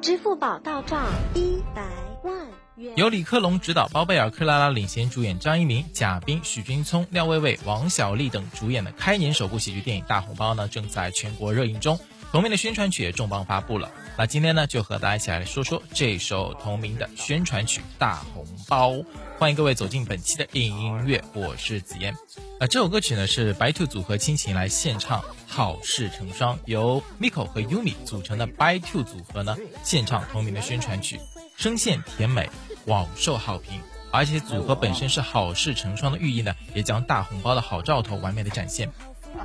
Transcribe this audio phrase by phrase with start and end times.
[0.00, 1.82] 支付宝到账一百
[2.24, 2.34] 万
[2.76, 2.94] 元。
[2.96, 12.00] 由李克龙执导，包贝尔、克拉拉领衔主演，张一鸣、贾冰、许君聪、廖薇薇、王小利等主演的开年首部喜剧电影《大红包》呢，正在全国热映中。
[12.32, 13.90] 同名的宣传曲也重磅发布了。
[14.16, 18.92] 那今天呢，就和大家一起来说说这首同名的宣传曲《大红包》。
[19.36, 22.14] 欢迎各位走进本期的电影音乐，我是紫嫣。
[22.60, 31.18] 呃，这首歌曲呢是白兔组合亲情来献唱，好事成双，由 Miko 和 Yumi 组成的 By Two 组合呢献唱同名的宣传曲，
[31.56, 32.48] 声线甜美，
[32.86, 33.80] 广受好评。
[34.12, 38.92] 而且组合本身是好事成双的寓意呢，也将大红包的好兆头完美的展现。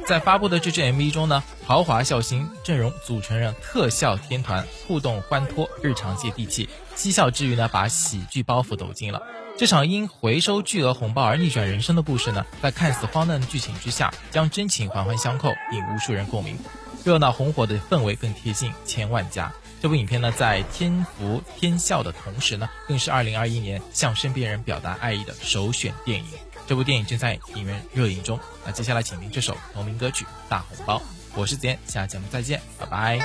[0.08, 9.22] 在发布的这支 MV 中呢，豪华笑星阵容组成了特效天团，互动欢脱，日常接地气，嬉笑之余呢，把喜剧包袱抖进了。
[9.58, 16.58] 这场因回收巨额红包而逆转人生的故事呢，在看似荒诞的剧情之下，将真情环环相扣，引无数人共鸣。
[17.04, 19.52] 热闹红火的氛围更贴近千万家。
[19.82, 26.26] 这部影片呢，在天福天笑的同时呢，更是2021年向身边人表达爱意的首选电影。
[26.68, 28.40] 这部电影正在影院热映中。
[28.66, 30.98] 那接下来，请听这首同名歌曲《大红包》。
[31.36, 33.20] 我是子言，下节目再见，拜拜。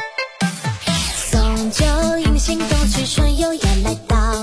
[1.14, 1.84] 送酒
[2.18, 4.42] 迎新冬去春又要来到，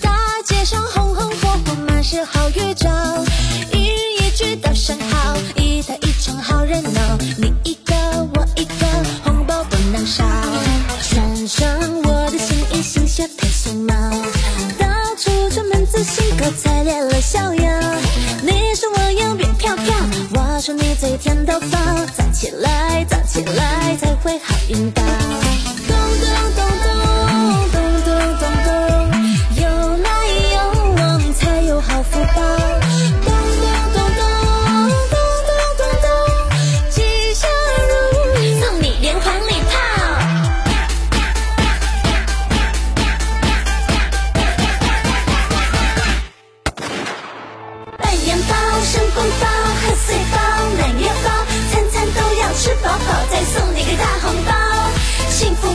[0.00, 2.88] 大街上红红火火，满是好预兆。
[3.72, 7.16] 一人一句道声好，一台一场好热闹。
[7.38, 7.94] 你一个
[8.34, 8.86] 我一个，
[9.24, 10.24] 红包不能少。
[11.02, 13.94] 穿上我的新衣，新鞋配新帽，
[14.78, 17.81] 到处专门自信，口才练了逍遥。
[20.64, 21.66] 说，你嘴甜到爆，
[22.16, 25.02] 早起来，早起来才会好运到。
[25.02, 26.24] 咚咚
[26.54, 26.86] 咚咚
[27.72, 28.06] 咚咚
[28.38, 28.70] 咚咚，
[29.56, 30.06] 有来
[30.54, 30.56] 有
[30.94, 32.36] 往才有好福报。
[33.24, 34.22] 咚咚咚咚
[35.10, 35.18] 咚
[35.48, 36.06] 咚咚咚，
[36.90, 36.96] 吉
[37.34, 37.50] 祥
[37.88, 37.92] 如
[38.40, 39.74] 意，送你连环礼炮。
[47.98, 49.44] 办年包、生红包、
[49.82, 50.38] 贺岁包、
[52.62, 54.52] 吃饱饱，再送你个大红包。
[55.28, 55.66] 幸福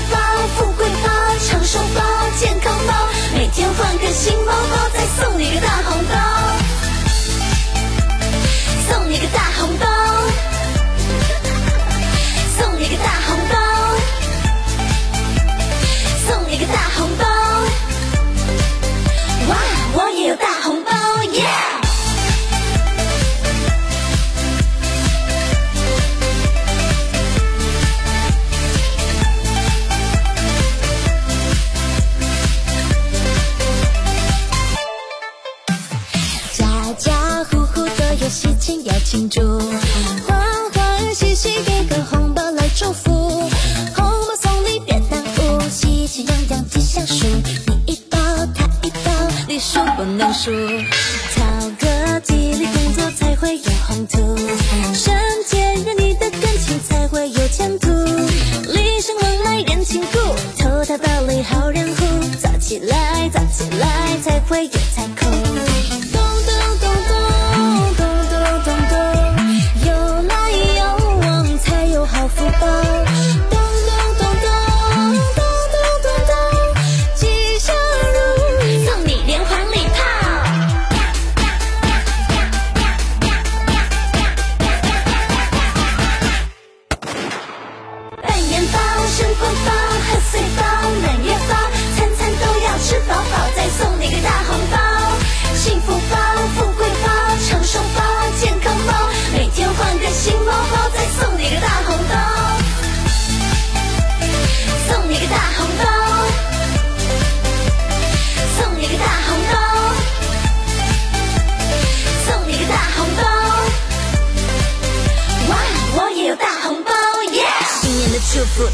[38.29, 39.41] 喜庆要庆祝，
[40.27, 40.37] 欢
[40.73, 43.09] 欢喜喜给个红包来祝福，
[43.95, 47.25] 红包送你别耽误，喜气洋洋吉祥数，
[47.67, 48.17] 你一包
[48.53, 49.11] 他一包，
[49.47, 50.51] 你输不能输，
[51.35, 54.37] 讨个吉利工作才会有宏图，
[54.93, 55.15] 身
[55.47, 57.89] 兼人你的感情才会有前途，
[58.73, 60.19] 礼尚往来人情故，
[60.61, 62.05] 投桃报李好人户，
[62.41, 65.36] 早起来早起来才会有财库。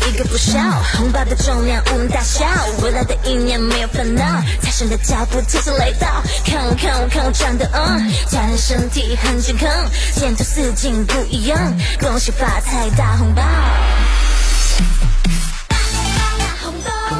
[0.07, 0.59] 一个不少。
[0.97, 2.45] 红包的重量我们大小，
[2.81, 4.23] 未来的一年没有烦恼。
[4.61, 6.07] 财神的脚步轻轻来到，
[6.45, 9.69] 看我看我看我长得嗯，锻炼身体很健康，
[10.15, 11.57] 前途似锦不一样。
[11.99, 13.43] 恭喜发财大红包！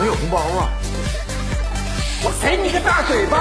[0.05, 0.69] 有红包啊！
[2.23, 3.37] 我给你个大嘴巴！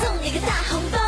[0.00, 0.98] 送你个大红包！